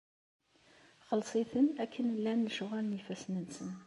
Xelleṣ-iten 1.07 1.67
akken 1.83 2.07
llan 2.17 2.43
lecɣal 2.47 2.83
n 2.87 2.95
yifassen-nsen. 2.97 3.69